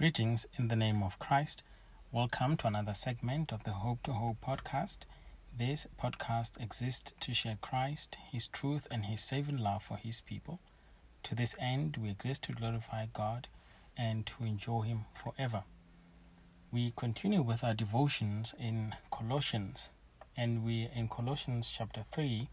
[0.00, 1.62] Greetings in the name of Christ.
[2.10, 5.00] Welcome to another segment of the Hope to Hope podcast.
[5.54, 10.58] This podcast exists to share Christ, His truth, and His saving love for His people.
[11.24, 13.48] To this end, we exist to glorify God
[13.94, 15.64] and to enjoy Him forever.
[16.72, 19.90] We continue with our devotions in Colossians,
[20.34, 22.48] and we in Colossians chapter 3,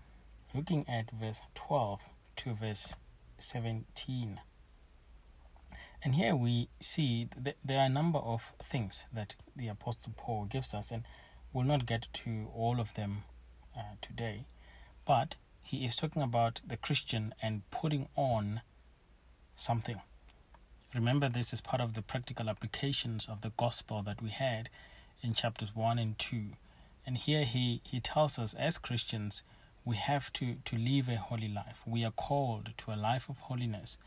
[0.53, 2.93] looking at verse 12 to verse
[3.39, 4.41] 17.
[6.03, 7.27] And here we see
[7.65, 11.03] there are a number of things that the Apostle Paul gives us, and
[11.51, 13.23] we'll not get to all of them
[13.75, 14.45] uh, today.
[15.05, 18.61] But he is talking about the Christian and putting on
[19.55, 20.01] something.
[20.95, 24.69] Remember, this is part of the practical applications of the gospel that we had
[25.21, 26.51] in chapters 1 and 2.
[27.05, 29.43] And here he, he tells us, as Christians,
[29.83, 31.81] we have to, to live a holy life.
[31.85, 33.97] We are called to a life of holiness.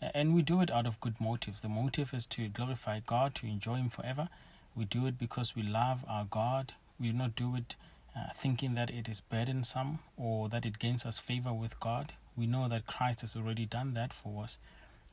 [0.00, 1.60] And we do it out of good motives.
[1.60, 4.28] The motive is to glorify God, to enjoy Him forever.
[4.74, 6.72] We do it because we love our God.
[6.98, 7.76] We do not do it
[8.16, 12.14] uh, thinking that it is burdensome or that it gains us favor with God.
[12.36, 14.58] We know that Christ has already done that for us.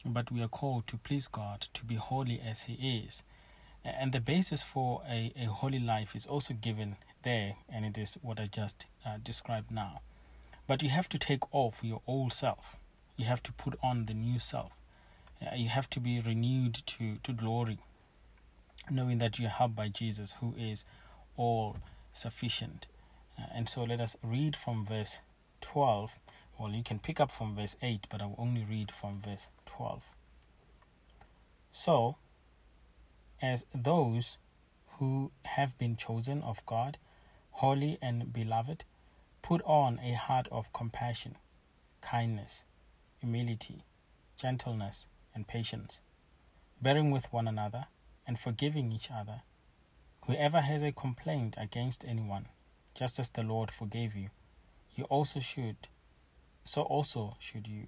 [0.06, 3.24] But we are called to please God, to be holy as He is.
[3.84, 8.18] And the basis for a, a holy life is also given there, and it is
[8.22, 10.02] what I just uh, described now.
[10.66, 12.78] But you have to take off your old self
[13.18, 14.77] you have to put on the new self.
[15.42, 17.80] Uh, you have to be renewed to, to glory,
[18.90, 20.86] knowing that you're helped by Jesus, who is
[21.36, 21.78] all
[22.14, 22.88] sufficient.
[23.38, 25.20] Uh, and so let us read from verse
[25.62, 26.20] 12.
[26.60, 29.48] Well, you can pick up from verse 8, but I will only read from verse
[29.66, 30.06] 12.
[31.72, 32.16] So,
[33.42, 34.40] as those
[34.98, 36.98] who have been chosen of God,
[37.52, 38.84] holy and beloved,
[39.44, 41.36] put on a heart of compassion,
[42.02, 42.66] kindness,
[43.20, 43.84] humility,
[44.36, 45.08] gentleness,
[45.38, 46.02] and patience,
[46.82, 47.86] bearing with one another
[48.26, 49.42] and forgiving each other.
[50.26, 52.48] Whoever has a complaint against anyone,
[52.96, 54.30] just as the Lord forgave you,
[54.96, 55.88] you also should,
[56.66, 57.86] so also should you.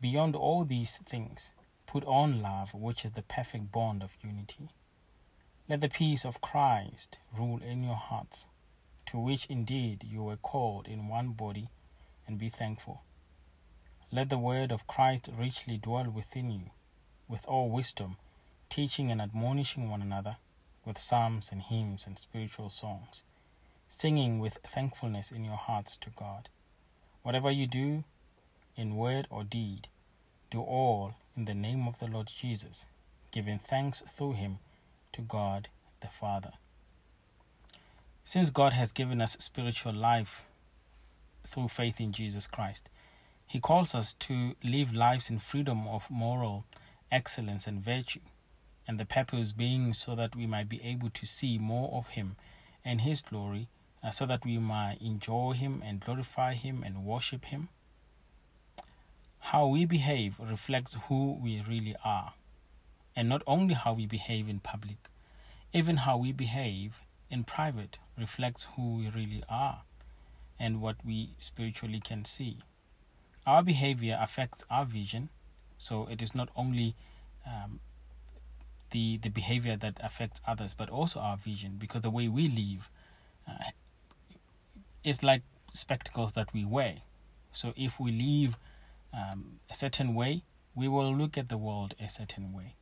[0.00, 1.52] Beyond all these things,
[1.86, 4.70] put on love, which is the perfect bond of unity.
[5.68, 8.48] Let the peace of Christ rule in your hearts,
[9.06, 11.68] to which indeed you were called in one body,
[12.26, 13.02] and be thankful.
[14.12, 16.70] Let the word of Christ richly dwell within you,
[17.28, 18.16] with all wisdom,
[18.68, 20.36] teaching and admonishing one another
[20.84, 23.24] with psalms and hymns and spiritual songs,
[23.88, 26.48] singing with thankfulness in your hearts to God.
[27.22, 28.04] Whatever you do,
[28.76, 29.88] in word or deed,
[30.50, 32.86] do all in the name of the Lord Jesus,
[33.32, 34.58] giving thanks through him
[35.12, 35.68] to God
[36.00, 36.52] the Father.
[38.24, 40.46] Since God has given us spiritual life
[41.44, 42.88] through faith in Jesus Christ,
[43.46, 46.64] he calls us to live lives in freedom of moral
[47.12, 48.20] excellence and virtue,
[48.88, 52.34] and the purpose being so that we might be able to see more of Him
[52.84, 53.68] and His glory,
[54.02, 57.68] uh, so that we might enjoy Him and glorify Him and worship Him.
[59.38, 62.34] How we behave reflects who we really are,
[63.14, 65.08] and not only how we behave in public,
[65.72, 66.98] even how we behave
[67.30, 69.82] in private reflects who we really are
[70.58, 72.58] and what we spiritually can see.
[73.46, 75.28] Our behavior affects our vision,
[75.78, 76.96] so it is not only
[77.46, 77.80] um,
[78.90, 82.90] the the behavior that affects others, but also our vision, because the way we live
[83.48, 83.70] uh,
[85.04, 85.42] is like
[85.72, 86.96] spectacles that we wear.
[87.52, 88.58] So if we live
[89.14, 90.42] um, a certain way,
[90.74, 92.74] we will look at the world a certain way.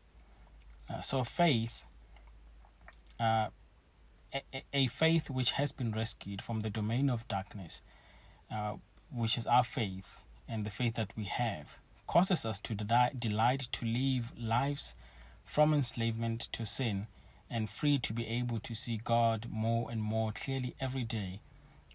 [0.91, 1.87] Uh, so faith,
[3.21, 3.49] uh,
[4.35, 7.83] a, a, faith which has been rescued from the domain of darkness,
[8.53, 8.75] uh,
[9.13, 13.87] which is our faith, and the faith that we have causes us to delight to
[13.87, 14.95] live lives
[15.45, 17.07] from enslavement to sin
[17.51, 21.41] and free to be able to see God more and more clearly every day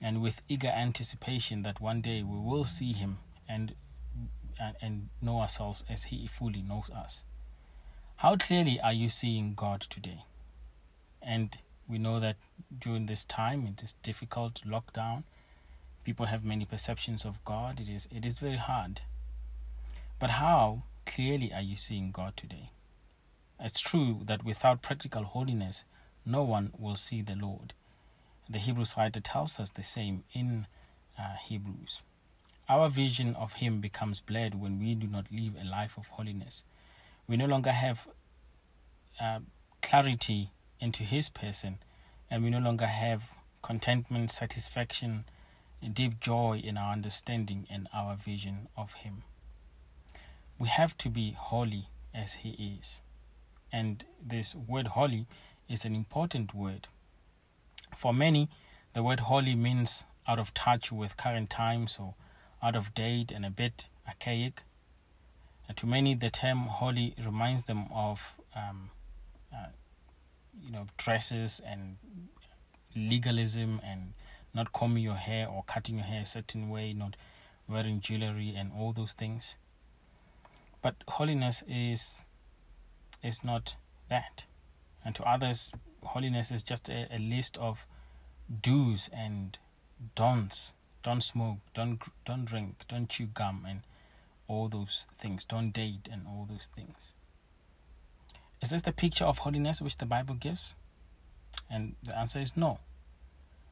[0.02, 3.18] and with eager anticipation that one day we will see him
[3.48, 3.76] and
[4.60, 7.24] and, and know ourselves as he fully knows us.
[8.18, 10.26] How clearly are you seeing God today?
[11.22, 11.58] And
[11.88, 12.36] we know that
[12.78, 15.24] during this time, in this difficult lockdown,
[16.10, 17.80] people have many perceptions of God.
[17.80, 19.02] It is it is very hard.
[20.18, 22.72] But how clearly are you seeing God today?
[23.60, 25.84] It's true that without practical holiness,
[26.26, 27.74] no one will see the Lord.
[28.50, 30.66] The Hebrews writer tells us the same in
[31.16, 32.02] uh, Hebrews.
[32.68, 36.64] Our vision of Him becomes blurred when we do not live a life of holiness.
[37.28, 38.08] We no longer have
[39.22, 39.42] uh,
[39.84, 41.78] clarity into His person,
[42.32, 43.30] and we no longer have
[43.62, 45.26] contentment, satisfaction,
[45.88, 49.24] deep joy in our understanding and our vision of Him.
[50.58, 53.02] We have to be holy as He is.
[53.72, 55.28] And this word holy
[55.70, 56.88] is an important word.
[57.96, 58.50] For many,
[58.94, 62.16] the word holy means out of touch with current times or
[62.62, 64.64] out of date and a bit archaic.
[65.68, 68.90] And to many, the term holy reminds them of, um,
[69.54, 69.68] uh,
[70.62, 71.98] you know, dresses and
[72.96, 74.14] legalism and
[74.54, 77.16] not combing your hair or cutting your hair a certain way, not
[77.68, 79.56] wearing jewelry and all those things.
[80.82, 82.24] But holiness is
[83.22, 83.76] is not
[84.10, 84.46] that.
[85.04, 85.72] And to others,
[86.04, 87.86] holiness is just a, a list of
[88.62, 89.58] do's and
[90.16, 90.74] don'ts.
[91.04, 93.82] Don't smoke, don't don't drink, don't chew gum and
[94.48, 95.46] all those things.
[95.46, 97.14] Don't date and all those things.
[98.62, 100.76] Is this the picture of holiness which the Bible gives?
[101.70, 102.80] And the answer is no.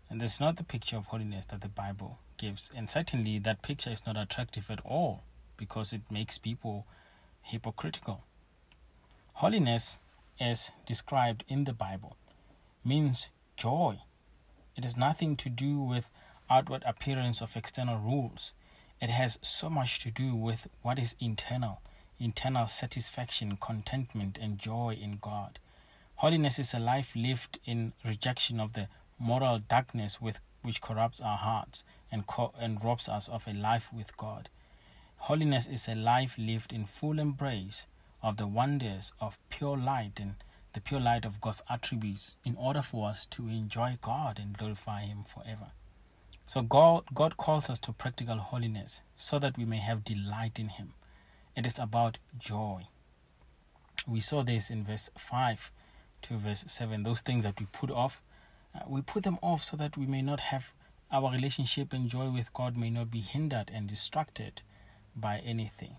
[0.10, 2.72] And this is not the picture of holiness that the Bible gives.
[2.76, 5.24] And certainly that picture is not attractive at all
[5.58, 6.86] because it makes people
[7.42, 8.24] hypocritical.
[9.34, 10.00] Holiness,
[10.40, 12.16] as described in the Bible,
[12.84, 14.00] means joy.
[14.76, 16.10] It has nothing to do with
[16.50, 18.54] outward appearance of external rules.
[19.02, 21.82] It has so much to do with what is internal
[22.20, 25.60] internal satisfaction, contentment, and joy in God.
[26.16, 28.88] Holiness is a life lived in rejection of the
[29.20, 33.92] moral darkness with which corrupts our hearts and, co- and robs us of a life
[33.94, 34.50] with God.
[35.18, 37.86] Holiness is a life lived in full embrace
[38.22, 40.36] of the wonders of pure light and
[40.74, 45.02] the pure light of God's attributes in order for us to enjoy God and glorify
[45.02, 45.72] Him forever.
[46.46, 50.70] So God, God calls us to practical holiness so that we may have delight in
[50.70, 50.94] Him.
[51.56, 52.88] It is about joy.
[54.08, 55.72] We saw this in verse 5
[56.24, 57.04] to verse 7.
[57.04, 58.22] Those things that we put off,
[58.76, 60.74] uh, we put them off so that we may not have
[61.12, 64.62] our relationship and joy with God may not be hindered and distracted
[65.16, 65.96] by anything.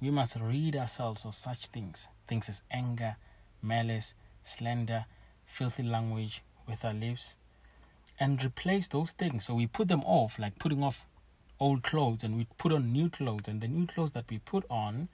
[0.00, 3.16] We must rid ourselves of such things, things as anger,
[3.60, 5.06] malice, slander,
[5.44, 7.36] filthy language with our lips,
[8.18, 9.46] and replace those things.
[9.46, 11.06] So we put them off, like putting off
[11.58, 13.48] old clothes, and we put on new clothes.
[13.48, 15.08] And the new clothes that we put on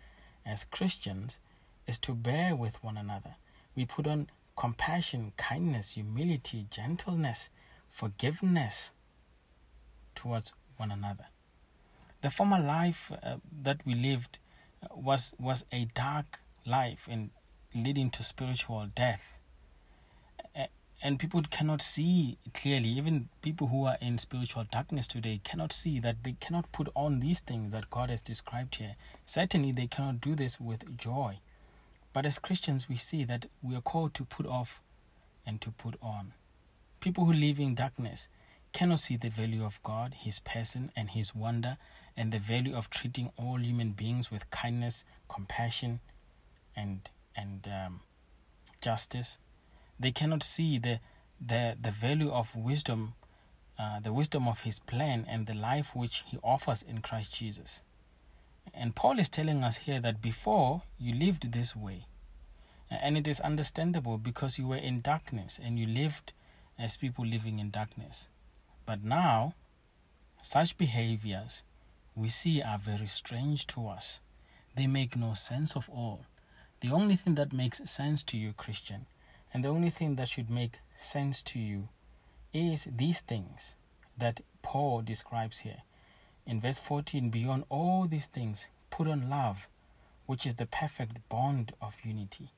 [0.44, 1.38] as Christians
[1.86, 3.36] is to bear with one another.
[3.74, 4.28] We put on
[4.58, 7.50] compassion, kindness, humility, gentleness,
[7.88, 8.90] forgiveness
[10.14, 11.26] towards one another.
[12.22, 14.38] The former life uh, that we lived
[14.82, 17.30] uh, was was a dark life and
[17.74, 19.38] leading to spiritual death.
[21.00, 26.00] And people cannot see clearly, even people who are in spiritual darkness today cannot see
[26.00, 28.96] that they cannot put on these things that God has described here.
[29.24, 31.38] Certainly, they cannot do this with joy.
[32.18, 34.82] But as Christians, we see that we are called to put off
[35.46, 36.32] and to put on.
[36.98, 38.28] People who live in darkness
[38.72, 41.76] cannot see the value of God, His person, and His wonder,
[42.16, 46.00] and the value of treating all human beings with kindness, compassion,
[46.74, 48.00] and and um,
[48.80, 49.38] justice.
[50.00, 50.98] They cannot see the
[51.40, 53.14] the the value of wisdom,
[53.78, 57.80] uh, the wisdom of His plan, and the life which He offers in Christ Jesus.
[58.80, 62.06] And Paul is telling us here that before you lived this way,
[62.92, 66.32] uh, and it is understandable because you were in darkness and you lived
[66.78, 68.28] as people living in darkness.
[68.86, 69.54] But now,
[70.42, 71.64] such behaviors
[72.14, 74.20] we see are very strange to us.
[74.76, 76.26] They make no sense of all.
[76.80, 79.06] The only thing that makes sense to you, Christian,
[79.52, 81.88] and the only thing that should make sense to you
[82.52, 83.74] is these things
[84.16, 85.82] that Paul describes here.
[86.48, 89.68] In verse 14, beyond all these things, put on love,
[90.24, 92.52] which is the perfect bond of unity.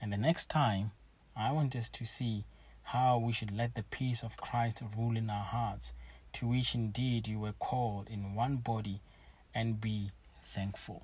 [0.00, 0.92] And the next time,
[1.36, 2.46] I want us to see
[2.84, 5.92] how we should let the peace of Christ rule in our hearts,
[6.32, 9.02] to which indeed you were called in one body,
[9.54, 11.02] and be thankful.